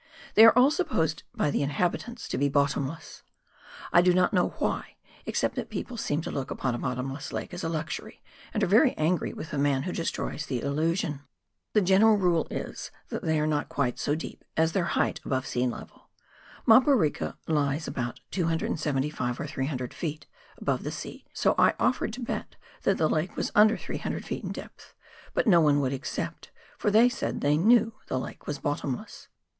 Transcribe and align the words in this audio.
They 0.33 0.43
are 0.45 0.57
all 0.57 0.71
supposed 0.71 1.21
by 1.35 1.51
the 1.51 1.61
inhabitants 1.61 2.27
to 2.29 2.39
be 2.39 2.49
bottomless. 2.49 3.21
I 3.93 4.01
do 4.01 4.15
not 4.15 4.33
know 4.33 4.49
why, 4.57 4.95
except 5.27 5.53
that 5.57 5.69
people 5.69 5.95
seem 5.95 6.21
to 6.23 6.31
look 6.31 6.49
upon 6.49 6.73
a 6.73 6.79
bottomless 6.79 7.31
lake 7.31 7.53
as 7.53 7.63
a 7.63 7.69
luxury, 7.69 8.23
and 8.51 8.63
are 8.63 8.65
very 8.65 8.97
angry 8.97 9.31
with 9.31 9.51
the 9.51 9.59
man 9.59 9.83
who 9.83 9.91
destroys 9.91 10.47
the 10.47 10.59
illusion. 10.63 11.21
The 11.73 11.81
general 11.81 12.17
rule 12.17 12.47
is, 12.49 12.89
that 13.09 13.21
they 13.21 13.39
are 13.39 13.45
not 13.45 13.69
quite 13.69 13.99
so 13.99 14.15
deep 14.15 14.43
as 14.57 14.71
their 14.71 14.85
height 14.97 15.21
above 15.23 15.45
sea 15.45 15.67
level. 15.67 16.09
Maporika 16.65 17.37
lies 17.47 17.87
about 17.87 18.19
275 18.31 19.39
or 19.39 19.45
300 19.45 19.91
ft. 19.91 20.23
above 20.57 20.81
the 20.81 20.89
sea, 20.89 21.25
so 21.31 21.53
I 21.59 21.75
offered 21.79 22.13
to 22.13 22.21
bet 22.21 22.55
that 22.81 22.97
the 22.97 23.07
lake 23.07 23.35
was 23.35 23.51
under 23.53 23.77
300 23.77 24.23
ft. 24.23 24.43
in 24.45 24.51
depth, 24.51 24.95
but 25.35 25.45
no 25.45 25.61
one 25.61 25.79
would 25.79 25.93
accept, 25.93 26.49
for 26.79 26.89
they 26.89 27.07
said 27.07 27.41
they 27.41 27.55
knew 27.55 27.93
the 28.07 28.17
lake 28.17 28.47
was 28.47 28.57
bottomless. 28.57 29.27